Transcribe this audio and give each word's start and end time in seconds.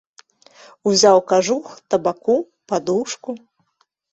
Узяў 0.91 1.17
кажух, 1.33 1.65
табаку, 1.95 2.37
падушку. 2.73 3.31